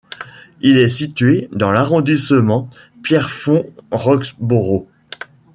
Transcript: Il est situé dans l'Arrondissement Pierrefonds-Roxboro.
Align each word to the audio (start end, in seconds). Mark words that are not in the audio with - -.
Il 0.61 0.79
est 0.79 0.89
situé 0.89 1.47
dans 1.51 1.71
l'Arrondissement 1.71 2.67
Pierrefonds-Roxboro. 3.03 4.87